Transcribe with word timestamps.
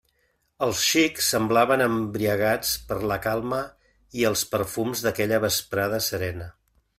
Els 0.67 0.79
xics 0.91 1.27
semblaven 1.33 1.83
embriagats 1.87 2.71
per 2.87 2.97
la 3.11 3.19
calma 3.27 3.59
i 4.23 4.27
els 4.31 4.45
perfums 4.55 5.05
d'aquella 5.05 5.43
vesprada 5.45 6.01
serena. 6.09 6.51